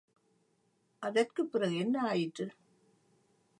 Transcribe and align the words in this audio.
அதற்குப் 1.03 1.51
பிறகு 1.51 1.75
என்ன 1.75 2.01
ஆயிற்று? 2.01 2.47